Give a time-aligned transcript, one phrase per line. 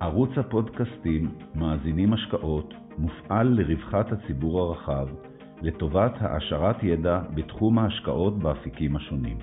[0.00, 5.08] ערוץ הפודקאסטים מאזינים השקעות מופעל לרווחת הציבור הרחב,
[5.62, 9.38] לטובת העשרת ידע בתחום ההשקעות באפיקים השונים.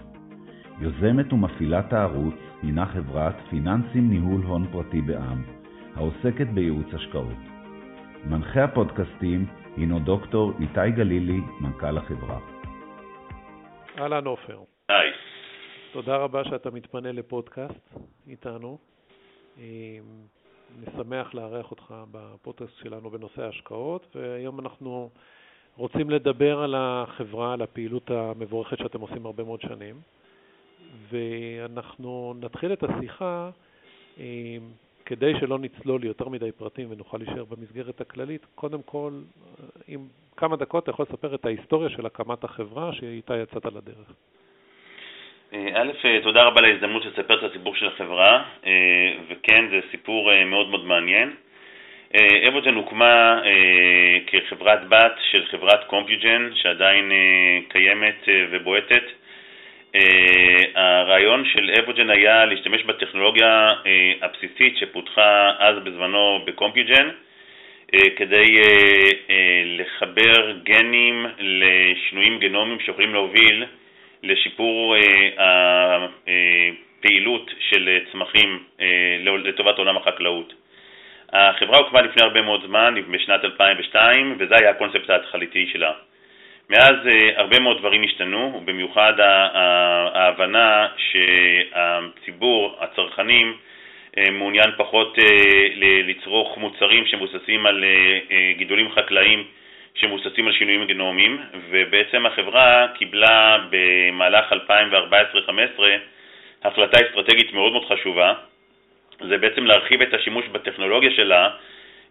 [0.79, 5.43] יוזמת ומפעילת הערוץ הינה חברת פיננסים ניהול הון פרטי בע"מ,
[5.95, 7.41] העוסקת בייעוץ השקעות.
[8.25, 9.45] מנחה הפודקאסטים
[9.77, 12.39] הינו דוקטור איתי גלילי, מנכ"ל החברה.
[13.99, 14.59] אהלן עופר.
[14.89, 15.11] היי.
[15.93, 17.95] תודה רבה שאתה מתפנה לפודקאסט
[18.27, 18.77] איתנו.
[20.77, 25.09] אני שמח לארח אותך בפודקאסט שלנו בנושא ההשקעות, והיום אנחנו
[25.77, 29.95] רוצים לדבר על החברה, על הפעילות המבורכת שאתם עושים הרבה מאוד שנים.
[31.09, 33.49] ואנחנו נתחיל את השיחה
[35.05, 38.45] כדי שלא נצלול יותר מדי פרטים ונוכל להישאר במסגרת הכללית.
[38.55, 39.21] קודם כל,
[39.87, 44.13] עם כמה דקות אתה יכול לספר את ההיסטוריה של הקמת החברה שאיתה יצאת לדרך.
[45.55, 48.71] אה, א', אה, תודה רבה על ההזדמנות לספר את הסיפור של החברה, אה,
[49.29, 51.33] וכן, זה סיפור מאוד מאוד מעניין.
[52.47, 53.41] אבוג'ן הוקמה
[54.27, 57.11] כחברת בת של חברת קומפיוג'ן, שעדיין
[57.69, 59.03] קיימת ובועטת.
[60.75, 63.73] הרעיון של אבוג'ן היה להשתמש בטכנולוגיה
[64.21, 67.09] הבסיסית שפותחה אז בזמנו בקומפיוג'ן,
[68.15, 68.45] כדי
[69.65, 73.65] לחבר גנים לשינויים גנומיים שיכולים להוביל
[74.25, 76.07] לשיפור אה,
[76.99, 80.53] הפעילות של צמחים אה, לטובת עולם החקלאות.
[81.33, 85.91] החברה הוקמה לפני הרבה מאוד זמן, בשנת 2002, וזה היה הקונספט ההתחלתי שלה.
[86.69, 89.13] מאז אה, הרבה מאוד דברים השתנו, ובמיוחד
[90.13, 93.57] ההבנה שהציבור, הצרכנים,
[94.31, 95.17] מעוניין פחות
[96.07, 97.83] לצרוך מוצרים שמבוססים על
[98.57, 99.43] גידולים חקלאיים
[99.95, 101.37] שמבוססים על שינויים גנומיים,
[101.69, 105.81] ובעצם החברה קיבלה במהלך 2014-2015
[106.63, 108.33] החלטה אסטרטגית מאוד מאוד חשובה,
[109.29, 111.49] זה בעצם להרחיב את השימוש בטכנולוגיה שלה,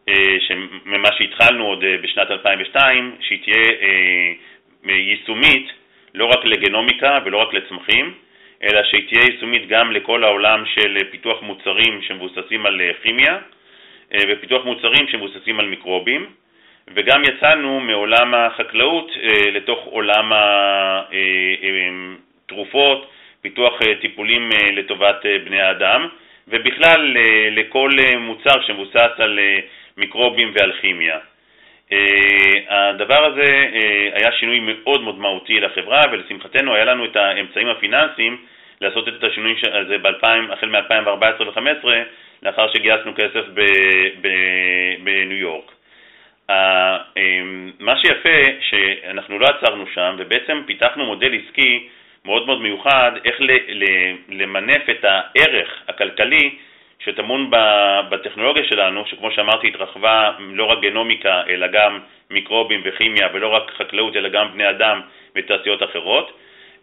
[0.08, 0.36] אה,
[0.84, 5.72] ממה שהתחלנו עוד אה, בשנת 2002, שהיא תהיה אה, יישומית
[6.14, 8.14] לא רק לגנומיקה ולא רק לצמחים,
[8.62, 13.38] אלא שהיא תהיה יישומית גם לכל העולם של פיתוח מוצרים שמבוססים על כימיה
[14.28, 16.26] ופיתוח מוצרים שמבוססים על מיקרובים.
[16.88, 20.32] וגם יצאנו מעולם החקלאות אה, לתוך עולם
[22.46, 23.08] התרופות, אה, אה,
[23.42, 26.08] פיתוח טיפולים לטובת בני האדם,
[26.48, 27.16] ובכלל
[27.50, 29.38] לכל מוצר שמבוסס על
[29.96, 31.18] מיקרובים ועל כימיה.
[32.68, 33.68] הדבר הזה
[34.14, 38.36] היה שינוי מאוד מאוד מהותי לחברה, ולשמחתנו היה לנו את האמצעים הפיננסיים
[38.80, 39.96] לעשות את השינוי הזה
[40.52, 41.88] החל מ-2014 ו-2015,
[42.42, 43.44] לאחר שגייסנו כסף
[45.02, 45.72] בניו יורק.
[46.50, 51.88] אמ, מה שיפה, שאנחנו לא עצרנו שם, ובעצם פיתחנו מודל עסקי
[52.24, 53.36] מאוד מאוד מיוחד, איך
[54.28, 56.50] למנף את הערך הכלכלי
[56.98, 57.50] שטמון
[58.10, 61.98] בטכנולוגיה שלנו, שכמו שאמרתי התרחבה לא רק גנומיקה, אלא גם
[62.30, 65.00] מיקרובים וכימיה, ולא רק חקלאות, אלא גם בני אדם
[65.36, 66.38] ותעשיות אחרות.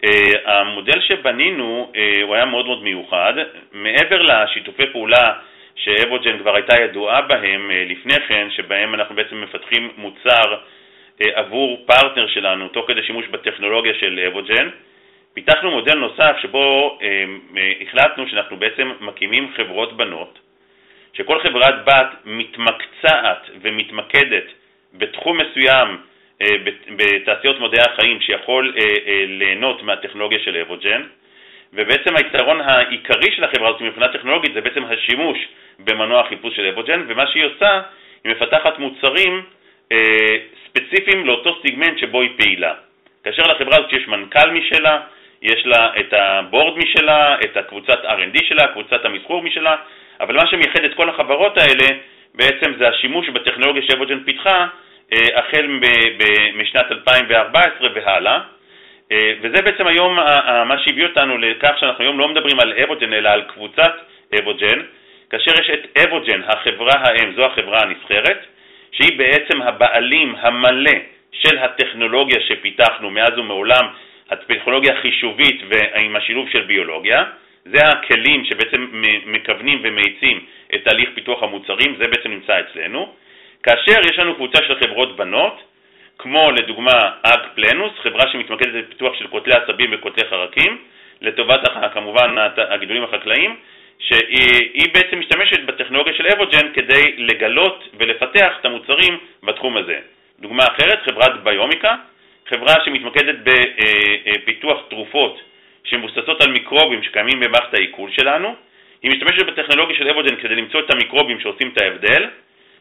[0.06, 3.34] Uh, המודל שבנינו uh, הוא היה מאוד מאוד מיוחד.
[3.72, 5.34] מעבר לשיתופי פעולה
[5.76, 10.58] שאבוג'ן כבר הייתה ידועה בהם אה, לפני כן, שבהם אנחנו בעצם מפתחים מוצר
[11.22, 14.70] אה, עבור פרטנר שלנו, תוך כדי שימוש בטכנולוגיה של אבוג'ן.
[15.34, 17.26] פיתחנו מודל נוסף שבו אה,
[17.82, 20.40] החלטנו שאנחנו בעצם מקימים חברות בנות,
[21.14, 24.46] שכל חברת בת מתמקצעת ומתמקדת
[24.94, 25.98] בתחום מסוים
[26.96, 28.76] בתעשיות מדעי החיים שיכול
[29.28, 31.02] ליהנות מהטכנולוגיה של אבוג'ן,
[31.74, 35.38] ובעצם היתרון העיקרי של החברה הזאת מבחינה טכנולוגית זה בעצם השימוש
[35.84, 37.82] במנוע החיפוש של אבוג'ן, ומה שהיא עושה,
[38.24, 39.42] היא מפתחת מוצרים
[39.92, 40.38] אה,
[40.68, 42.74] ספציפיים לאותו סיגמנט שבו היא פעילה.
[43.24, 45.00] כאשר לחברה הזאת יש מנכ"ל משלה,
[45.42, 49.76] יש לה את הבורד משלה, את הקבוצת R&D שלה, קבוצת המסחור משלה,
[50.20, 51.98] אבל מה שמייחד את כל החברות האלה
[52.36, 54.68] בעצם זה השימוש בטכנולוגיה שאבוג'ן פיתחה
[55.14, 55.80] אה, החל
[56.56, 58.40] משנת 2014 והלאה.
[59.12, 60.16] אה, וזה בעצם היום
[60.66, 63.94] מה שהביא אותנו לכך שאנחנו היום לא מדברים על אבוג'ן אלא על קבוצת
[64.40, 64.80] אבוג'ן,
[65.32, 68.46] כאשר יש את אבוג'ן, החברה האם, זו החברה הנבחרת,
[68.92, 70.98] שהיא בעצם הבעלים המלא
[71.32, 73.86] של הטכנולוגיה שפיתחנו מאז ומעולם,
[74.30, 77.24] הטכנולוגיה החישובית ועם השילוב של ביולוגיה,
[77.66, 78.88] זה הכלים שבעצם
[79.26, 80.46] מכוונים ומאיצים
[80.76, 83.14] את תהליך פיתוח המוצרים, זה בעצם נמצא אצלנו,
[83.64, 85.62] כאשר יש לנו קבוצה של חברות בנות,
[86.18, 90.78] כמו לדוגמה אג פלנוס, חברה שמתמקדת בפיתוח של קוטלי עצבים וקוטלי חרקים,
[91.22, 91.62] לטובת
[91.94, 93.56] כמובן הגידולים החקלאיים,
[94.02, 100.00] שהיא בעצם משתמשת בטכנולוגיה של אבוג'ן כדי לגלות ולפתח את המוצרים בתחום הזה.
[100.40, 101.96] דוגמה אחרת, חברת ביומיקה,
[102.50, 105.42] חברה שמתמקדת בפיתוח תרופות
[105.84, 108.56] שמבוססות על מיקרובים שקיימים במערכת העיכול שלנו,
[109.04, 112.28] היא משתמשת בטכנולוגיה של אבוג'ן כדי למצוא את המיקרובים שעושים את ההבדל,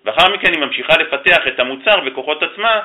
[0.04, 2.80] ואחר מכן היא ממשיכה לפתח את המוצר וכוחות עצמה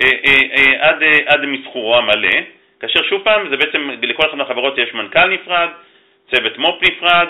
[0.00, 2.38] אה, אה, אה, עד, עד מסחורו המלא,
[2.80, 5.68] כאשר שוב פעם זה בעצם לכל אחת מהחברות יש מנכ"ל נפרד,
[6.34, 7.26] צוות מו"פ נפרד,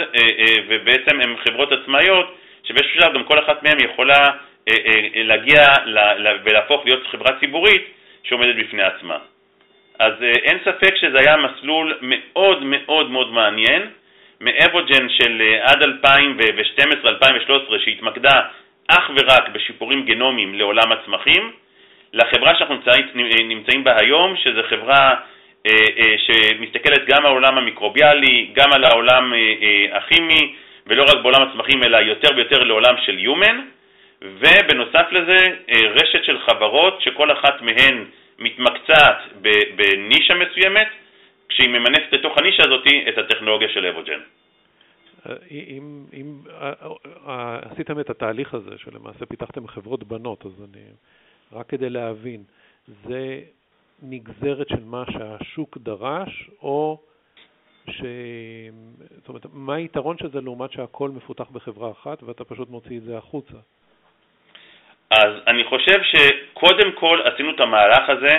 [0.69, 4.29] ובעצם הן חברות עצמאיות, שבאיזשהו שלב גם כל אחת מהן יכולה
[5.15, 5.65] להגיע
[6.45, 7.83] ולהפוך להיות חברה ציבורית
[8.23, 9.19] שעומדת בפני עצמה.
[9.99, 13.83] אז אין ספק שזה היה מסלול מאוד מאוד מאוד מעניין,
[14.41, 18.41] מאבוג'ן של עד 2012-2013 שהתמקדה
[18.89, 21.53] אך ורק בשיפורים גנומיים לעולם הצמחים,
[22.13, 22.77] לחברה שאנחנו
[23.45, 25.17] נמצאים בה היום, שזו חברה אה, אה,
[26.17, 30.55] שמסתכלת גם על העולם המיקרוביאלי, גם על העולם אה, הכימי,
[30.87, 33.57] ולא רק בעולם הצמחים, אלא יותר ויותר לעולם של Human,
[34.23, 35.45] ובנוסף לזה
[35.95, 38.05] רשת של חברות שכל אחת מהן
[38.39, 39.19] מתמקצעת
[39.77, 40.89] בנישה מסוימת,
[41.49, 44.21] כשהיא ממנפת לתוך הנישה הזאת את הטכנולוגיה של אבוג'ן.
[45.51, 46.39] אם, אם
[47.63, 50.85] עשיתם את התהליך הזה, שלמעשה פיתחתם חברות בנות, אז אני,
[51.53, 52.43] רק כדי להבין,
[52.89, 53.41] זה
[54.03, 56.99] נגזרת של מה שהשוק דרש, או
[57.91, 58.03] ש...
[59.17, 63.03] זאת אומרת, מה היתרון של זה לעומת שהכל מפותח בחברה אחת ואתה פשוט מוציא את
[63.03, 63.57] זה החוצה?
[65.11, 68.39] אז אני חושב שקודם כל עשינו את המהלך הזה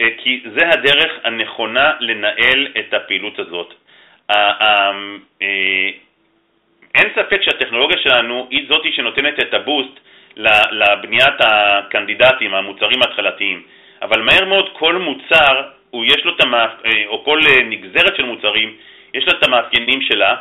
[0.00, 3.74] אה, כי זה הדרך הנכונה לנהל את הפעילות הזאת.
[4.30, 4.92] אה,
[6.94, 10.00] אין ספק שהטכנולוגיה שלנו היא זאתי שנותנת את הבוסט
[10.70, 13.62] לבניית הקנדידטים, המוצרים ההתחלתיים.
[14.02, 15.62] אבל מהר מאוד כל מוצר,
[16.04, 16.70] יש לו את המאפ...
[16.86, 18.76] אה, או כל אה, נגזרת של מוצרים,
[19.14, 20.36] יש לה את המאפיינים שלה,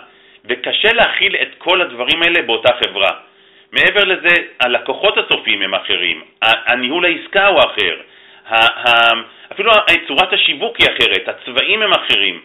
[0.45, 3.11] וקשה להכיל את כל הדברים האלה באותה חברה.
[3.71, 7.95] מעבר לזה, הלקוחות הסופיים הם אחרים, הניהול העסקה הוא אחר,
[9.51, 9.71] אפילו
[10.07, 12.41] צורת השיווק היא אחרת, הצבעים הם אחרים.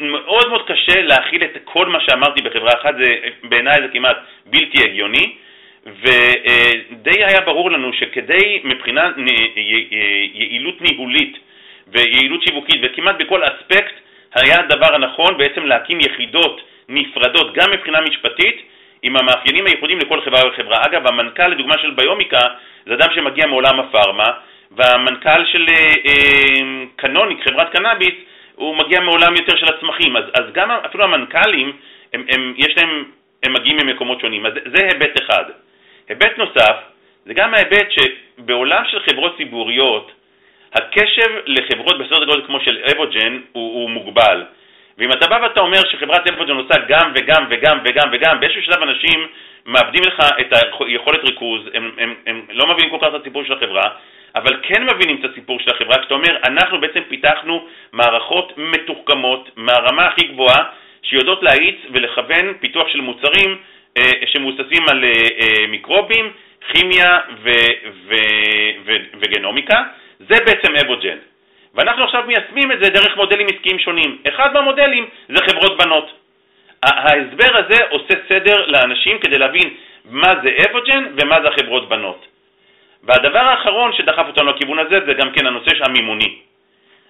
[0.00, 2.94] מאוד מאוד קשה להכיל את כל מה שאמרתי בחברה אחת,
[3.42, 5.36] בעיניי זה כמעט בלתי הגיוני,
[7.04, 9.14] ודי היה ברור לנו שכדי מבחינת
[10.34, 11.38] יעילות ניהולית
[11.88, 13.94] ויעילות שיווקית וכמעט בכל אספקט
[14.34, 18.62] היה הדבר הנכון בעצם להקים יחידות נפרדות גם מבחינה משפטית
[19.02, 20.76] עם המאפיינים הייחודיים לכל חברה וחברה.
[20.86, 22.40] אגב, המנכ"ל לדוגמה של ביומיקה
[22.86, 24.30] זה אדם שמגיע מעולם הפארמה
[24.70, 28.14] והמנכ"ל של אה, אה, קנוניק, חברת קנאביס,
[28.54, 30.16] הוא מגיע מעולם יותר של הצמחים.
[30.16, 31.72] אז, אז גם אפילו המנכ"לים,
[32.12, 33.04] הם, הם, יש להם,
[33.42, 34.46] הם מגיעים ממקומות שונים.
[34.46, 35.44] אז זה היבט אחד.
[36.08, 36.93] היבט נוסף
[37.26, 40.12] זה גם ההיבט שבעולם של חברות ציבוריות,
[40.72, 44.44] הקשב לחברות בסדר גודל כמו של אבוג'ן הוא, הוא מוגבל.
[44.98, 48.82] ואם אתה בא ואתה אומר שחברת אבוג'ן עושה גם וגם וגם וגם וגם, באיזשהו שלב
[48.82, 49.26] אנשים
[49.66, 53.52] מאבדים לך את היכולת ריכוז, הם, הם, הם לא מבינים כל כך את הסיפור של
[53.52, 53.88] החברה,
[54.34, 60.06] אבל כן מבינים את הסיפור של החברה, כשאתה אומר, אנחנו בעצם פיתחנו מערכות מתוחכמות מהרמה
[60.06, 60.64] הכי גבוהה,
[61.02, 63.58] שיודעות להאיץ ולכוון פיתוח של מוצרים
[63.98, 66.32] אה, שמבוססים על אה, אה, מיקרובים,
[66.68, 67.50] כימיה ו,
[68.06, 68.14] ו,
[68.84, 69.82] ו, וגנומיקה,
[70.18, 71.18] זה בעצם אבוג'ן.
[71.74, 74.18] ואנחנו עכשיו מיישמים את זה דרך מודלים עסקיים שונים.
[74.28, 76.10] אחד מהמודלים זה חברות בנות.
[76.82, 79.74] ההסבר הזה עושה סדר לאנשים כדי להבין
[80.04, 82.26] מה זה אבוג'ן ומה זה החברות בנות.
[83.02, 86.38] והדבר האחרון שדחף אותנו לכיוון הזה זה גם כן הנושא המימוני.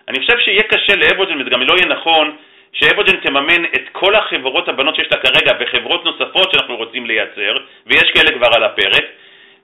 [0.08, 2.36] אני חושב שיהיה קשה לאבוג'ן, וזה גם לא יהיה נכון,
[2.72, 8.10] שאבוג'ן תממן את כל החברות הבנות שיש לה כרגע וחברות נוספות שאנחנו רוצים לייצר, ויש
[8.14, 9.04] כאלה כבר על הפרק,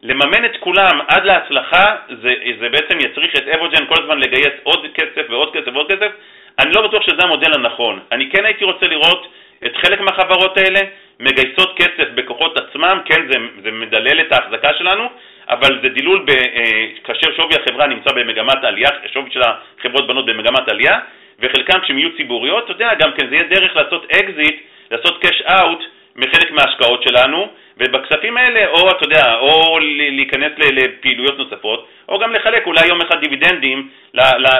[0.02, 4.86] לממן את כולם עד להצלחה, זה, זה בעצם יצריך את אבוג'ן כל הזמן לגייס עוד
[4.94, 6.10] כסף ועוד כסף ועוד כסף.
[6.58, 8.00] אני לא בטוח שזה המודל הנכון.
[8.12, 9.32] אני כן הייתי רוצה לראות
[9.66, 10.80] את חלק מהחברות האלה
[11.20, 15.08] מגייסות כסף בכוחות עצמם, כן, זה, זה מדלל את ההחזקה שלנו,
[15.48, 20.26] אבל זה דילול ב, אה, כאשר שווי החברה נמצא במגמת עלייה, שווי של החברות בנות
[20.26, 20.98] במגמת עלייה,
[21.40, 24.60] וחלקם כשהם יהיו ציבוריות, אתה יודע, גם כן זה יהיה דרך לעשות אקזיט,
[24.90, 25.82] לעשות cash out
[26.16, 29.78] מחלק מההשקעות שלנו, ובכספים האלה, או אתה יודע, או
[30.10, 33.88] להיכנס לפעילויות נוספות, או גם לחלק אולי יום אחד דיבידנדים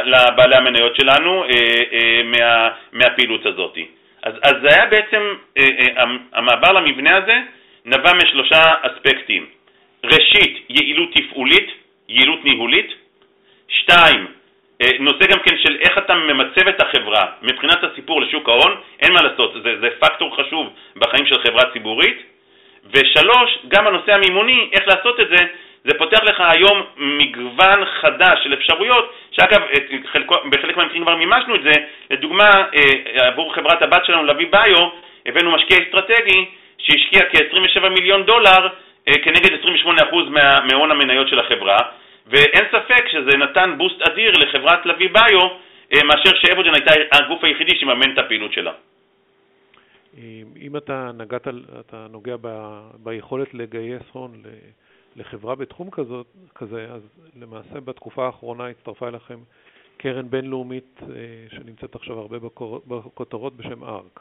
[0.04, 1.48] לבעלי המניות שלנו אה,
[1.92, 3.78] אה, מה, מהפעילות הזאת.
[4.22, 7.40] אז, אז זה היה בעצם, אה, המעבר למבנה הזה
[7.84, 9.46] נבע משלושה אספקטים.
[10.04, 11.70] ראשית, יעילות תפעולית,
[12.08, 12.92] יעילות ניהולית.
[13.68, 14.26] שתיים,
[15.00, 17.24] נושא גם כן של איך אתה ממצב את החברה.
[17.42, 22.22] מבחינת הסיפור לשוק ההון, אין מה לעשות, זה, זה פקטור חשוב בחיים של חברה ציבורית.
[22.94, 25.44] ושלוש, גם הנושא המימוני, איך לעשות את זה,
[25.84, 29.60] זה פותח לך היום מגוון חדש של אפשרויות, שאגב,
[30.12, 31.72] חלקו, בחלק מהמקרים כבר מימשנו את זה,
[32.10, 34.88] לדוגמה, אה, עבור חברת הבת שלנו, לוי ביו,
[35.26, 36.44] הבאנו משקיע אסטרטגי
[36.78, 38.68] שהשקיע כ-27 מיליון דולר
[39.08, 39.50] אה, כנגד
[39.86, 39.88] 28%
[40.72, 41.78] מהון המניות של החברה,
[42.30, 45.40] ואין ספק שזה נתן בוסט אדיר לחברת לוי ביו,
[45.92, 48.72] אה, מאשר שאבוג'ן הייתה הגוף היחידי שממן את הפעילות שלה.
[50.56, 51.48] אם אתה, נגעת,
[51.80, 52.48] אתה נוגע ב,
[53.02, 54.42] ביכולת לגייס הון
[55.16, 57.02] לחברה בתחום כזאת, כזה, אז
[57.40, 59.38] למעשה בתקופה האחרונה הצטרפה אליכם
[59.96, 61.00] קרן בינלאומית
[61.48, 62.38] שנמצאת עכשיו הרבה
[62.86, 64.20] בכותרות בשם ארק.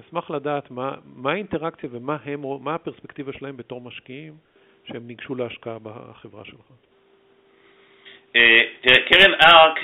[0.00, 4.34] אשמח לדעת מה, מה האינטראקציה ומה הם, מה הפרספקטיבה שלהם בתור משקיעים
[4.84, 6.66] שהם ניגשו להשקעה בחברה שלך.
[8.36, 9.80] אה, תראה, קרן ארק,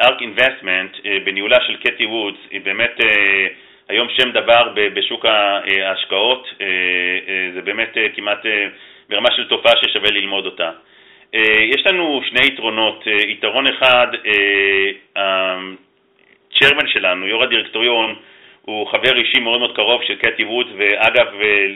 [0.00, 3.46] ארק אינבסטמנט, בניהולה של קטי וודס, היא באמת אה,
[3.88, 6.66] היום שם דבר בשוק ההשקעות, אה,
[7.54, 8.46] זה באמת כמעט
[9.08, 10.70] ברמה של תופעה ששווה ללמוד אותה.
[11.62, 14.06] יש לנו שני יתרונות, יתרון אחד,
[15.16, 18.16] הצ'רמן שלנו, יו"ר הדירקטוריון,
[18.66, 21.26] הוא חבר אישי מאוד מאוד קרוב של קטי וודס, ואגב,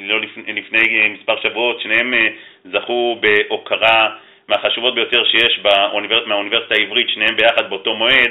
[0.00, 2.14] לא לפני, לפני מספר שבועות, שניהם
[2.64, 4.08] זכו בהוקרה
[4.48, 6.26] מהחשובות ביותר שיש באוניברס...
[6.26, 8.30] מהאוניברסיטה העברית, שניהם ביחד באותו מועד,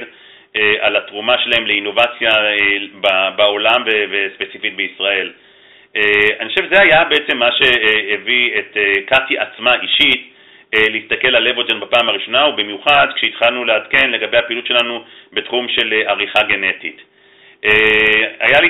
[0.55, 5.31] אה, על התרומה שלהם לאינובציה אה, בעולם וספציפית בישראל.
[5.95, 6.01] אה,
[6.39, 10.33] אני חושב שזה היה בעצם מה שהביא את קטי עצמה אישית
[10.75, 17.08] להסתכל על לבוג'ן בפעם הראשונה, ובמיוחד כשהתחלנו לעדכן לגבי הפעילות שלנו בתחום של עריכה גנטית.
[18.39, 18.69] היה לי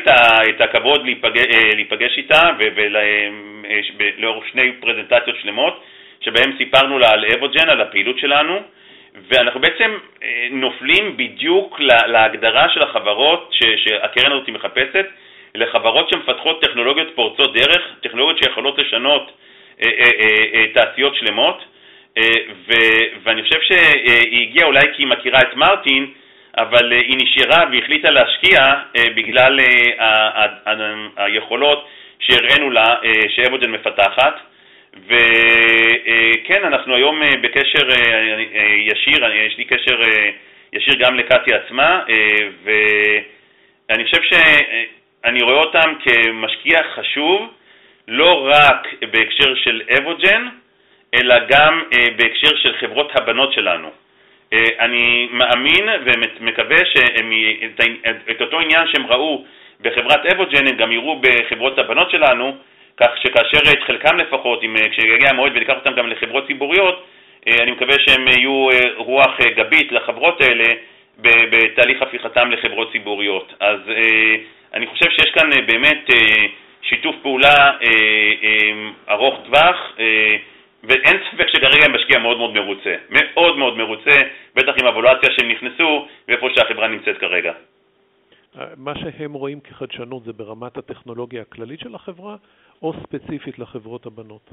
[0.49, 5.83] את הכבוד להיפגש, להיפגש איתה ולאורך שני פרזנטציות שלמות,
[6.21, 8.59] שבהם סיפרנו לה על אבוג'ן, על הפעילות שלנו,
[9.27, 15.05] ואנחנו בעצם אה, נופלים בדיוק להגדרה של החברות שהקרן הזאת מחפשת,
[15.55, 19.31] לחברות שמפתחות טכנולוגיות פורצות דרך, טכנולוגיות שיכולות לשנות
[19.85, 19.89] אה,
[20.53, 21.63] אה, תעשיות שלמות,
[23.23, 26.11] ואני חושב שהיא הגיעה אולי כי היא מכירה את מרטין,
[26.57, 28.59] אבל היא נשארה והחליטה להשקיע
[29.15, 29.59] בגלל
[31.17, 31.87] היכולות
[32.19, 32.95] שהראינו לה
[33.29, 34.39] שאבוג'ן מפתחת.
[34.93, 37.95] וכן, אנחנו היום אה, בקשר אה,
[38.55, 39.99] אה, ישיר, יש לי קשר
[40.73, 42.03] ישיר גם לקטי עצמה,
[42.63, 47.53] ואני חושב שאני רואה אותם כמשקיע חשוב,
[48.07, 50.47] לא רק בהקשר של אבוג'ן,
[51.13, 51.83] אלא גם
[52.17, 53.91] בהקשר של חברות הבנות שלנו.
[54.53, 55.89] אני מאמין
[56.39, 59.45] ומקווה שאת אותו עניין שהם ראו
[59.81, 62.57] בחברת אבוג'ן, הם גם יראו בחברות הבנות שלנו,
[62.97, 67.05] כך שכאשר את חלקם לפחות, אם, אה, כשיגיע המועד וניקח אותם גם לחברות ציבוריות,
[67.47, 70.73] אה, אני מקווה שהם יהיו אה, רוח גבית לחברות האלה
[71.21, 73.53] בתהליך הפיכתם לחברות ציבוריות.
[73.59, 73.79] אז
[74.73, 76.09] אני חושב שיש כאן באמת
[76.81, 77.71] שיתוף פעולה
[79.09, 79.95] ארוך טווח,
[80.89, 82.95] ואין ספק שכרגע הם משקיע מאוד מאוד מרוצה.
[83.09, 84.17] מאוד מאוד מרוצה,
[84.55, 87.53] בטח עם הוולואציה שהם נכנסו ואיפה שהחברה נמצאת כרגע.
[88.77, 92.35] מה שהם רואים כחדשנות זה ברמת הטכנולוגיה הכללית של החברה,
[92.81, 94.49] או ספציפית לחברות הבנות?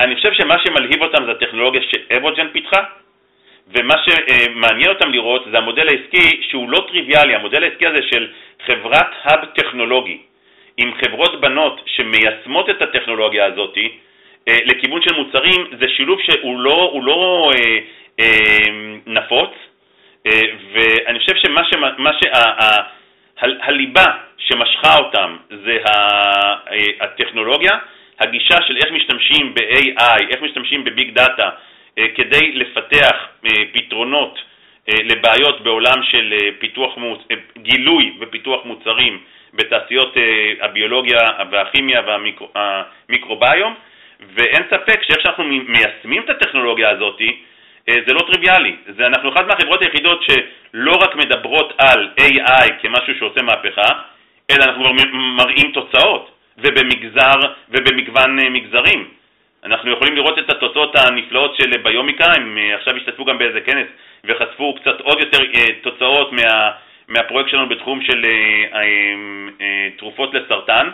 [0.00, 2.84] אני חושב שמה שמלהיב אותם זה הטכנולוגיה שאבוג'ן פיתחה,
[3.68, 8.32] ומה שמעניין אותם לראות זה המודל העסקי שהוא לא טריוויאלי, המודל העסקי הזה של
[8.66, 10.18] חברת האב טכנולוגי,
[10.76, 13.88] עם חברות בנות שמיישמות את הטכנולוגיה הזאת אה,
[14.46, 17.78] לכיוון של מוצרים, זה שילוב שהוא לא, לא אה,
[18.20, 18.66] אה,
[19.06, 19.50] נפוץ,
[20.26, 20.40] אה,
[20.72, 21.62] ואני חושב שמה
[22.22, 22.94] שה...
[23.40, 24.04] הליבה
[24.38, 26.56] שמשכה אותם זה אה,
[27.00, 27.78] הטכנולוגיה,
[28.20, 31.50] הגישה של איך משתמשים ב-AI, איך משתמשים בביג דאטה
[31.98, 34.38] אה, כדי לפתח אה, פתרונות
[34.88, 36.98] לבעיות בעולם של פיתוח,
[37.58, 39.20] גילוי ופיתוח מוצרים
[39.54, 40.16] בתעשיות
[40.60, 41.18] הביולוגיה
[41.50, 43.74] והכימיה והמיקרוביום,
[44.34, 47.20] ואין ספק שאיך שאנחנו מיישמים את הטכנולוגיה הזאת,
[47.86, 48.76] זה לא טריוויאלי.
[48.96, 53.88] זה אנחנו אחת מהחברות היחידות שלא רק מדברות על AI כמשהו שעושה מהפכה,
[54.50, 57.40] אלא אנחנו כבר מראים תוצאות, ובמגזר
[57.70, 59.08] ובמגוון אה, מגזרים.
[59.64, 63.86] אנחנו יכולים לראות את התוצאות הנפלאות של ביומיקה, הם אה, עכשיו השתתפו גם באיזה כנס
[64.24, 66.70] וחשפו קצת עוד יותר אה, תוצאות מה,
[67.08, 68.24] מהפרויקט שלנו בתחום של
[69.96, 70.90] תרופות לסרטן.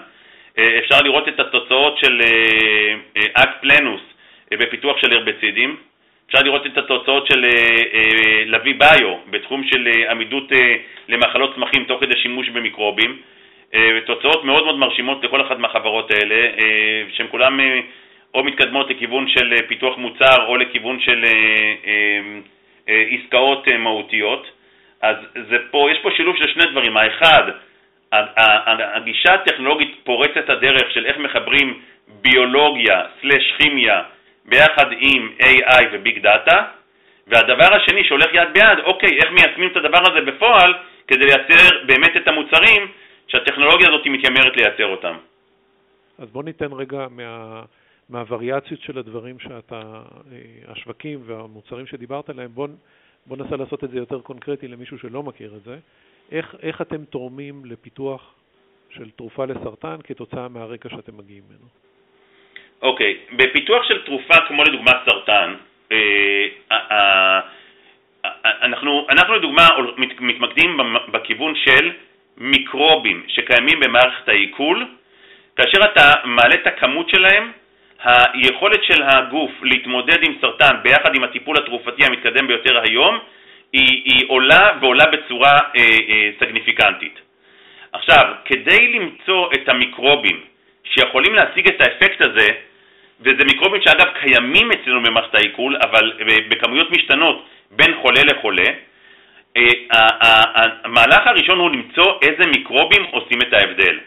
[0.59, 2.21] אפשר לראות את התוצאות של
[3.35, 4.01] אקט פלנוס
[4.51, 5.77] בפיתוח של הרבצידים.
[6.27, 7.47] אפשר לראות את התוצאות של
[8.47, 10.53] לוי ביו בתחום של עמידות
[11.09, 13.19] למחלות צמחים תוך כדי שימוש במיקרובים.
[13.75, 17.81] אה, ותוצאות מאוד מאוד מרשימות לכל אחת מהחברות האלה, אה, שהן כולן אה,
[18.35, 21.25] או מתקדמות לכיוון של פיתוח מוצר או לכיוון של
[22.87, 24.51] עסקאות מהותיות.
[25.03, 25.17] אז
[25.51, 26.97] זה פה, יש פה שילוב של שני דברים.
[26.97, 27.43] האחד,
[28.13, 31.81] הגישה הטכנולוגית פורצת הדרך של איך מחברים
[32.23, 34.03] ביולוגיה סלש כימיה
[34.45, 36.65] ביחד עם AI וביג דאטה,
[37.27, 40.75] והדבר השני שהולך יד ביד, אוקיי, איך מיישמים את הדבר הזה בפועל
[41.07, 42.89] כדי לייצר באמת את המוצרים
[43.27, 45.17] שהטכנולוגיה הזאת מתיימרת לייצר אותם.
[46.19, 47.63] אז בוא ניתן רגע מה,
[48.09, 49.83] מהווריאציות של הדברים שאתה,
[50.33, 50.39] אה,
[50.69, 52.69] השווקים והמוצרים שדיברת עליהם, בוא,
[53.27, 55.77] בוא ננסה לעשות את זה יותר קונקרטי למישהו שלא מכיר את זה.
[56.33, 58.35] איך, איך אתם תורמים לפיתוח
[58.91, 61.67] של תרופה לסרטן כתוצאה מהרקע שאתם מגיעים ממנו?
[62.83, 63.35] אוקיי, okay.
[63.37, 65.55] בפיתוח של תרופה כמו לדוגמה סרטן,
[65.93, 67.41] אה,
[68.63, 69.69] אנחנו, אנחנו לדוגמה
[70.21, 70.81] מתמקדים
[71.13, 71.93] בכיוון של
[72.37, 74.87] מיקרובים שקיימים במערכת העיכול,
[75.57, 77.53] כאשר אתה מעלה את הכמות שלהם,
[78.05, 83.19] היכולת של הגוף להתמודד עם סרטן ביחד עם הטיפול התרופתי המתקדם ביותר היום,
[83.73, 87.21] היא, היא עולה ועולה בצורה אה, אה, סגניפיקנטית.
[87.93, 90.41] עכשיו, כדי למצוא את המיקרובים
[90.85, 92.49] שיכולים להשיג את האפקט הזה,
[93.21, 98.71] וזה מיקרובים שאגב קיימים אצלנו במערכת העיכול, אבל אה, בכמויות משתנות בין חולה לחולה,
[99.57, 99.63] אה,
[100.85, 103.99] המהלך הראשון הוא למצוא איזה מיקרובים עושים את ההבדל.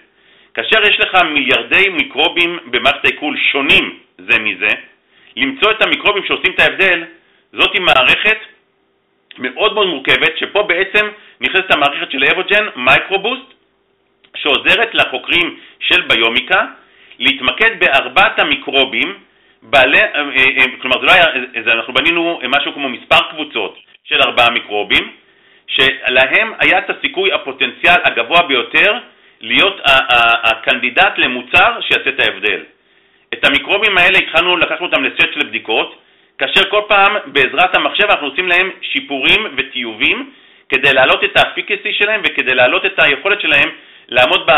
[0.53, 4.73] כאשר יש לך מיליארדי מיקרובים במערכת העיכול שונים זה מזה,
[5.35, 7.03] למצוא את המיקרובים שעושים את ההבדל,
[7.53, 8.37] זאת מערכת
[9.39, 11.09] מאוד מאוד מורכבת, שפה בעצם
[11.41, 13.53] נכנסת המערכת של אבוג'ן, MicroBoost,
[14.35, 16.65] שעוזרת לחוקרים של ביומיקה
[17.19, 19.13] להתמקד בארבעת המיקרובים,
[19.61, 20.21] בעלי, אה, אה,
[20.59, 21.25] אה, כלומר זה לא היה,
[21.65, 25.11] זה, אנחנו בנינו משהו כמו מספר קבוצות של ארבעה מיקרובים,
[25.67, 28.97] שלהם היה את הסיכוי, הפוטנציאל הגבוה ביותר
[29.41, 29.81] להיות
[30.43, 32.63] הקנדידט למוצר שיעשה את ההבדל.
[33.33, 35.95] את המיקרובים האלה התחלנו, לקחנו אותם לסט של בדיקות,
[36.37, 40.31] כאשר כל פעם בעזרת המחשב אנחנו עושים להם שיפורים וטיובים
[40.69, 43.69] כדי להעלות את האפיקסי שלהם וכדי להעלות את היכולת שלהם
[44.07, 44.49] לעמוד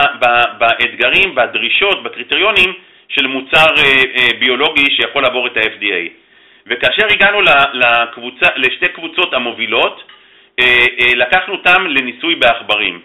[0.58, 2.74] באתגרים, בדרישות, בקריטריונים
[3.10, 3.84] של מוצר אה,
[4.16, 6.10] אה, ביולוגי שיכול לעבור את ה-FDA.
[6.68, 7.42] וכאשר הגענו
[7.74, 10.04] לקבוצה, לשתי קבוצות המובילות,
[10.60, 13.02] אה, לקחנו אותם לניסוי בעכברים.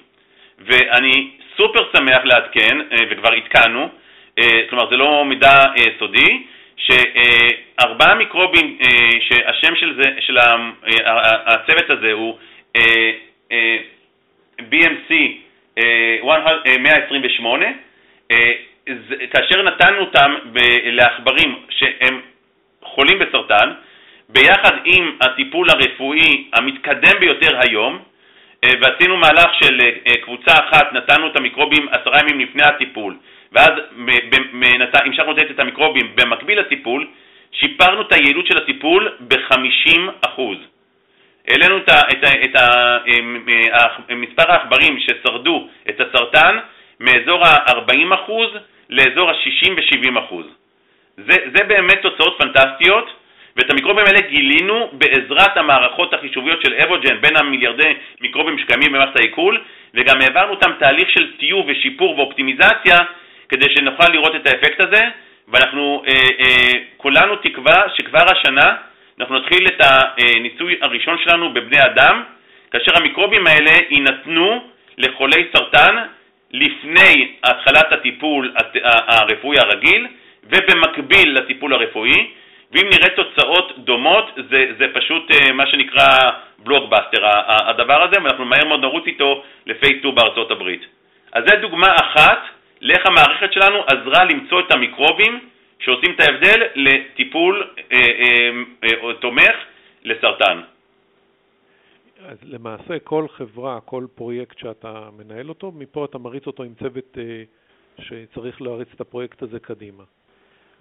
[0.59, 2.79] ואני סופר שמח לעדכן,
[3.11, 3.89] וכבר עדכנו,
[4.71, 5.55] כלומר זה לא מידע
[5.99, 6.43] סודי,
[6.80, 8.78] שארבעה מיקרובים,
[9.20, 10.38] שהשם של, זה, של
[11.46, 12.38] הצוות הזה הוא
[14.58, 15.14] BMC
[16.78, 17.66] 128,
[19.30, 20.34] כאשר נתנו אותם
[20.84, 22.20] לעכברים שהם
[22.82, 23.72] חולים בסרטן,
[24.28, 27.99] ביחד עם הטיפול הרפואי המתקדם ביותר היום,
[28.64, 33.16] אה, ועשינו מהלך של אה, קבוצה אחת, נתנו את המיקרובים עשרה ימים לפני הטיפול,
[33.52, 33.71] ואז
[34.95, 37.06] המשכנו לתת את המיקרובים במקביל לטיפול,
[37.52, 40.41] שיפרנו את היעילות של הטיפול ב-50%.
[41.49, 42.56] העלינו את, את, את,
[44.10, 46.58] את מספר העכברים ששרדו את הסרטן
[47.00, 48.30] מאזור ה-40%
[48.91, 50.34] לאזור ה-60 ו-70%.
[51.17, 53.10] זה, זה באמת תוצאות פנטסטיות,
[53.56, 59.65] ואת המיקרובים האלה גילינו בעזרת המערכות החישוביות של אבוג'ן בין המיליארדי מיקרובים שקיימים במערכת העיכול,
[59.95, 62.97] וגם העברנו אותם תהליך של טיוב ושיפור ואופטימיזציה
[63.50, 65.02] כדי שנוכל לראות את האפקט הזה,
[65.49, 68.76] ואנחנו אה, אה, כולנו תקווה שכבר השנה
[69.21, 72.23] אנחנו נתחיל את הניסוי הראשון שלנו בבני אדם,
[72.71, 74.65] כאשר המיקרובים האלה יינתנו
[74.99, 75.97] לחולי סרטן
[76.50, 80.06] לפני התחלת הטיפול הרפואי הרגיל
[80.45, 82.26] ובמקביל לטיפול הרפואי,
[82.73, 86.06] ואם נראה תוצאות דומות, זה, זה פשוט אה, מה שנקרא
[86.58, 90.86] בלוקבאסטר, הדבר הזה, ואנחנו מהר מאוד נרוץ איתו לפייסטור בארצות הברית.
[91.32, 92.43] אז זו דוגמה אחת
[92.80, 98.50] לאיך המערכת שלנו עזרה למצוא את המיקרובים שעושים את ההבדל לטיפול אה, אה,
[98.84, 99.54] אה, תומך
[100.04, 100.60] לסרטן.
[102.26, 107.19] אז למעשה כל חברה, כל פרויקט שאתה מנהל אותו, מפה אתה מריץ אותו עם צוות
[107.19, 107.43] אה,
[107.99, 110.04] שצריך להריץ את הפרויקט הזה קדימה.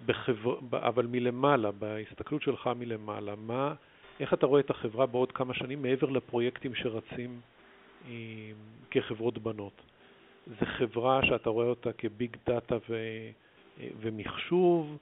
[0.06, 0.58] בחבר...
[0.72, 3.74] אבל מלמעלה, בהסתכלות שלך מלמעלה, מה,
[4.20, 7.40] איך אתה רואה את החברה בעוד כמה שנים מעבר לפרויקטים שרצים עם,
[8.10, 8.52] אה,
[8.90, 9.82] כחברות בנות?
[10.46, 12.94] זו חברה שאתה רואה אותה כביג דאטה ו...
[13.80, 14.98] אה, ומחשוב,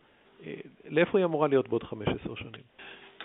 [0.47, 0.53] אה,
[0.91, 2.63] לאיפה היא אמורה להיות בעוד 15 שנים?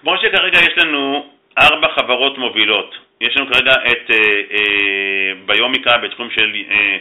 [0.02, 1.26] כמו שכרגע יש לנו
[1.58, 6.98] ארבע חברות מובילות, יש לנו כרגע את אה, אה, ביומיקה בתחום של אה,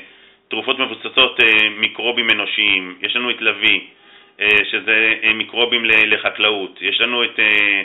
[0.48, 3.86] תרופות מבוססות אה, מיקרובים אנושיים, יש לנו את לוי,
[4.40, 7.82] אה, שזה אה, מיקרובים לחקלאות, יש לנו את, אה,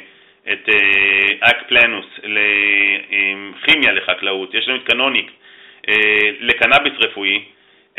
[0.53, 5.31] את אה, אק פלנוס לכימיה לחקלאות, יש לנו את קנוניק אה,
[6.39, 7.43] לקנאביס רפואי,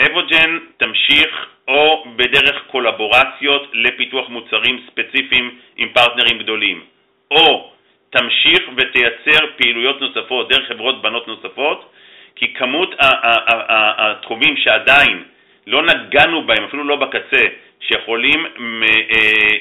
[0.06, 6.82] אבוג'ן תמשיך או בדרך קולבורציות לפיתוח מוצרים ספציפיים עם פרטנרים גדולים,
[7.30, 7.70] או
[8.10, 11.92] תמשיך ותייצר פעילויות נוספות דרך חברות בנות נוספות,
[12.36, 15.24] כי כמות התחומים שעדיין
[15.66, 17.44] לא נגענו בהם, אפילו לא בקצה,
[17.80, 19.16] שיכולים אה,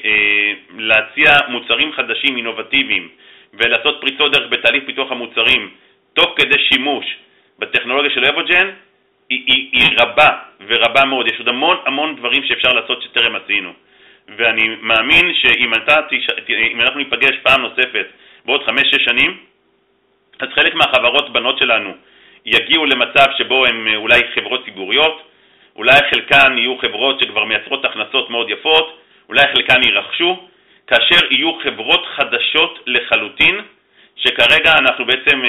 [0.06, 3.10] אה, להציע מוצרים חדשים, אינובטיביים,
[3.54, 5.70] ולעשות פריצות דרך בתהליך פיתוח המוצרים,
[6.14, 7.06] תוך כדי שימוש
[7.60, 8.70] בטכנולוגיה של אבוג'ן,
[9.30, 10.30] היא, היא, היא רבה
[10.68, 11.28] ורבה מאוד.
[11.28, 13.74] יש עוד המון המון דברים שאפשר לעשות שטרם עשינו.
[14.38, 15.96] ואני מאמין שאם אתה,
[16.50, 18.06] אם אנחנו ניפגש פעם נוספת
[18.46, 19.38] בעוד חמש-שש שנים,
[20.40, 21.94] אז חלק מהחברות בנות שלנו
[22.46, 25.22] יגיעו למצב שבו הן אולי חברות ציבוריות,
[25.76, 30.48] אולי חלקן יהיו חברות שכבר מייצרות הכנסות מאוד יפות, אולי חלקן יירכשו,
[30.88, 33.62] כאשר יהיו חברות חדשות לחלוטין,
[34.18, 35.42] שכרגע אנחנו בעצם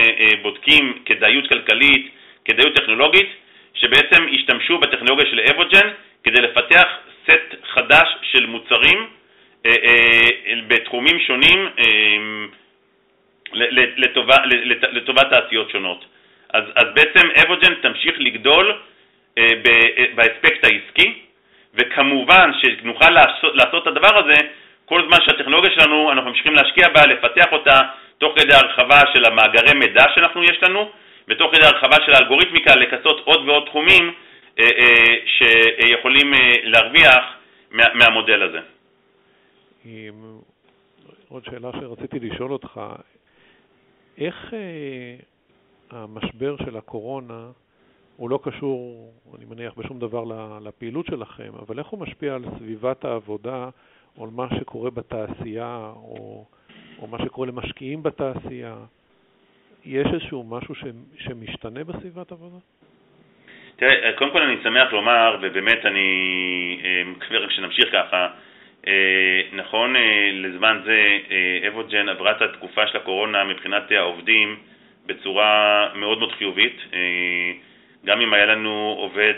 [0.43, 2.11] בודקים כדאיות כלכלית,
[2.45, 3.29] כדאיות טכנולוגית,
[3.75, 5.89] שבעצם השתמשו בטכנולוגיה של אבוג'ן
[6.25, 6.89] כדי לפתח
[7.25, 9.07] סט חדש של מוצרים
[9.67, 11.85] אה, אה, בתחומים שונים אה,
[14.93, 16.05] לטובת תעשיות שונות.
[16.53, 18.79] אז, אז בעצם אבוג'ן תמשיך לגדול
[20.15, 21.15] באספקט העסקי,
[21.75, 24.37] וכמובן שנוכל לעשות, לעשות את הדבר הזה
[24.85, 27.81] כל זמן שהטכנולוגיה שלנו, אנחנו ממשיכים להשקיע בה, לפתח אותה
[28.19, 30.89] תוך כדי הרחבה של המאגרי מידע שאנחנו יש לנו,
[31.29, 34.15] ותוך כדי הרחבה של האלגוריתמיקה לכסות עוד ועוד תחומים
[34.59, 37.25] אה, אה, שיכולים אה, להרוויח
[37.71, 38.61] מה, מהמודל הזה.
[41.29, 42.81] עוד שאלה שרציתי לשאול אותך,
[44.19, 44.55] איך
[45.91, 47.51] המשבר של הקורונה
[48.17, 50.25] הוא לא קשור, אני מניח, בשום דבר
[50.61, 53.69] לפעילות שלכם, אבל איך הוא משפיע על סביבת העבודה
[54.19, 56.45] או על מה שקורה בתעשייה או,
[57.03, 58.77] או מה שקורה למשקיעים בתעשייה?
[59.85, 60.85] יש איזשהו משהו ש,
[61.19, 62.59] שמשתנה בסביבת עבודה?
[63.77, 66.09] תראה, קודם כל אני שמח לומר, ובאמת אני
[66.85, 68.29] אה, מקווה שנמשיך ככה,
[68.87, 71.19] אה, נכון אה, לזמן זה
[71.69, 74.57] אבוג'ן עברה את התקופה של הקורונה מבחינת העובדים
[75.07, 76.77] בצורה מאוד מאוד חיובית.
[78.05, 79.35] גם אם היה לנו עובד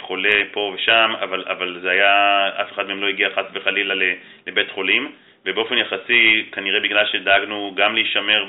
[0.00, 3.94] חולה פה ושם, אבל, אבל זה היה, אף אחד מהם לא הגיע חס וחלילה
[4.46, 5.12] לבית חולים.
[5.46, 8.44] ובאופן יחסי, כנראה בגלל שדאגנו גם להישמר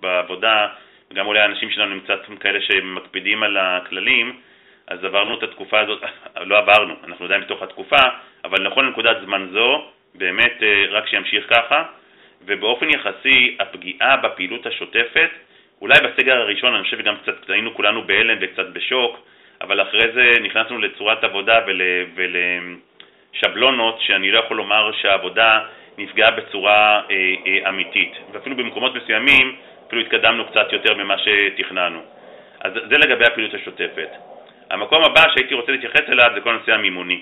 [0.00, 0.68] בעבודה,
[1.10, 4.40] וגם אולי האנשים שלנו הם קצת כאלה שמקפידים על הכללים,
[4.86, 6.02] אז עברנו את התקופה הזאת,
[6.50, 8.02] לא עברנו, אנחנו עדיין בתוך התקופה,
[8.44, 11.84] אבל נכון לנקודת זמן זו, באמת אה, רק שימשיך ככה,
[12.44, 15.30] ובאופן יחסי הפגיעה בפעילות השוטפת,
[15.80, 19.26] אולי בסגר הראשון, אני חושב שגם קצת היינו כולנו בהלם וקצת בשוק,
[19.60, 21.60] אבל אחרי זה נכנסנו לצורת עבודה
[22.14, 25.60] ולשבלונות שאני לא יכול לומר שהעבודה
[25.98, 32.00] נפגעה בצורה אה, אה, אמיתית, ואפילו במקומות מסוימים אפילו התקדמנו קצת יותר ממה שתכננו.
[32.60, 34.08] אז זה לגבי הפעילות השוטפת.
[34.70, 37.20] המקום הבא שהייתי רוצה להתייחס אליו זה כל הנושא המימוני.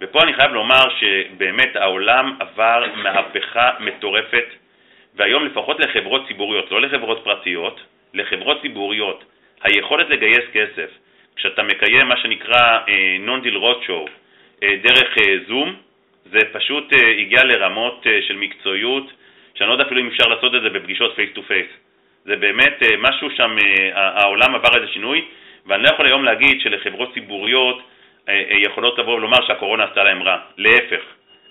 [0.00, 4.44] ופה אני חייב לומר שבאמת העולם עבר מהפכה מטורפת,
[5.14, 7.80] והיום לפחות לחברות ציבוריות, לא לחברות פרטיות,
[8.14, 9.24] לחברות ציבוריות,
[9.62, 10.90] היכולת לגייס כסף,
[11.36, 12.78] כשאתה מקיים מה שנקרא
[13.26, 14.10] non-deal roadshow
[14.60, 15.14] דרך
[15.48, 15.76] זום,
[16.30, 19.12] זה פשוט uh, הגיע לרמות uh, של מקצועיות,
[19.54, 21.66] שאני לא יודע אפילו אם אפשר לעשות את זה בפגישות face to face.
[22.24, 23.56] זה באמת uh, משהו שם,
[23.94, 25.24] העולם עבר איזה שינוי,
[25.66, 27.82] ואני לא יכול היום להגיד שלחברות ציבוריות
[28.48, 30.38] יכולות לבוא ולומר שהקורונה עשתה להם רע.
[30.56, 31.00] להפך,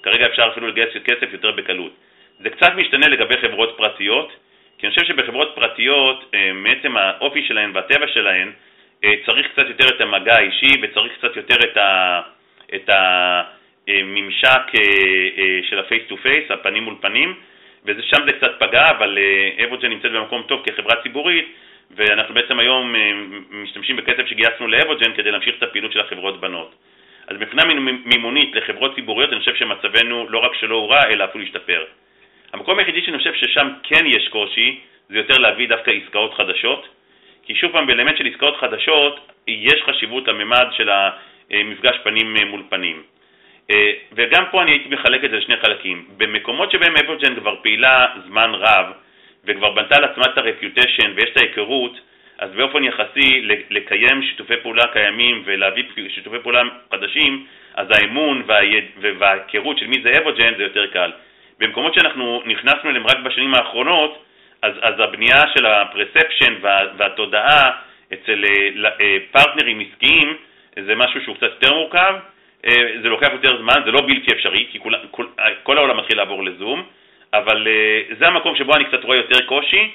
[0.04, 1.92] כרגע אפשר אפילו לגייס כסף יותר בקלות.
[2.40, 4.32] זה קצת משתנה לגבי חברות פרטיות,
[4.78, 8.52] כי אני חושב שבחברות פרטיות, מעצם האופי שלהן והטבע שלהן,
[9.26, 12.22] צריך קצת יותר את המגע האישי וצריך קצת יותר את ה...
[12.76, 13.44] את ה אה,
[13.88, 14.82] ממשק אה,
[15.38, 17.36] אה, של ה face to face, הפנים מול פנים,
[17.86, 19.18] ושם זה קצת פגע, אבל
[19.64, 21.46] אבוג'ן נמצאת במקום טוב כחברה ציבורית,
[21.92, 22.96] ואנחנו בעצם היום
[23.52, 26.76] משתמשים בכסף שגייסנו לאבוג'ן כדי להמשיך את הפעילות של החברות בנות.
[27.28, 27.64] אז מבחינה
[28.06, 31.84] מימונית לחברות ציבוריות, אני חושב שמצבנו לא רק שלא הורע, אלא אפילו השתפר.
[32.54, 36.88] המקום היחידי שאני חושב ששם כן יש קושי, זה יותר להביא דווקא עסקאות חדשות,
[37.44, 43.04] כי שוב פעם, באלמנט של עסקאות חדשות, יש חשיבות לממד של המפגש פנים מול פנים.
[43.72, 46.06] אה, וגם פה אני הייתי מחלק את זה לשני חלקים.
[46.18, 48.86] במקומות שבהם אברג'ן כבר פעילה זמן רב,
[49.46, 52.00] וכבר בנתה לעצמה את הרפיוטיישן ויש את ההיכרות,
[52.38, 58.44] אז באופן יחסי לקיים שיתופי פעולה קיימים ולהביא שיתופי פעולה חדשים, אז האמון
[59.20, 61.12] וההיכרות של מי זה אברג'ן זה יותר קל.
[61.60, 64.26] במקומות שאנחנו נכנסנו אליהם רק בשנים האחרונות,
[64.62, 67.72] אז, אז הבנייה של הפרספשן וה, והתודעה
[68.14, 68.44] אצל
[69.02, 70.38] אה, פרטנרים עסקיים
[70.86, 72.35] זה משהו שהוא קצת יותר מורכב, אה,
[73.02, 75.26] זה לוקח יותר זמן, זה לא בלתי אפשרי, כי כול, כל,
[75.64, 76.84] כל העולם מתחיל לעבור לזום,
[77.34, 79.92] אבל אה, זה המקום שבו אני קצת רואה יותר קושי.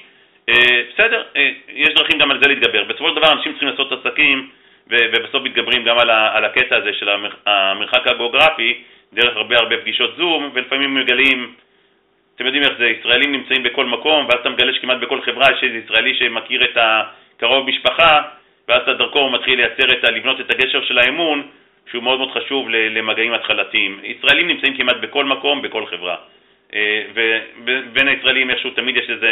[0.49, 1.23] אה, בסדר,
[1.69, 2.83] יש דרכים גם על זה להתגבר.
[2.83, 4.49] בסופו של דבר אנשים צריכים לעשות עסקים,
[4.87, 7.09] ובסוף מתגברים גם על הקטע הזה של
[7.45, 11.53] המרחק הגיאוגרפי, דרך הרבה הרבה פגישות זום, ולפעמים מגלים,
[12.35, 15.63] אתם יודעים איך זה, ישראלים נמצאים בכל מקום, ואז אתה מגלה שכמעט בכל חברה יש
[15.63, 18.21] איזה ישראלי שמכיר את הקרוב משפחה,
[18.67, 21.47] ואז אתה דרכו מתחיל לייצר את, לבנות את הגשר של האמון,
[21.91, 23.99] שהוא מאוד מאוד חשוב למגעים התחלתיים.
[24.03, 26.15] ישראלים נמצאים כמעט בכל מקום, בכל חברה.
[26.73, 27.03] אה,
[27.65, 29.31] ובין הישראלים איכשהו תמיד יש איזה,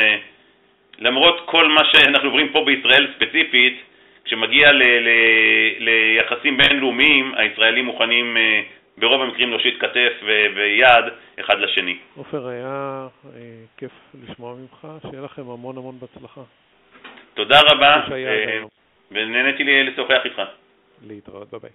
[1.00, 3.82] למרות כל מה שאנחנו עוברים פה בישראל ספציפית,
[4.26, 5.10] כשמגיע ל, ל,
[5.80, 8.62] ליחסים בינלאומיים, הישראלים מוכנים אה,
[8.98, 10.13] ברוב המקרים להושיט כתף
[10.56, 11.06] ויד
[11.39, 11.98] אחד לשני.
[12.15, 13.39] עופר, היה אה,
[13.78, 13.91] כיף
[14.24, 16.41] לשמוע ממך, שיהיה לכם המון המון בהצלחה.
[17.34, 18.02] תודה רבה.
[19.12, 20.41] ונהניתי לשוחח איתך.
[21.08, 21.69] להתראות, ביי ביי.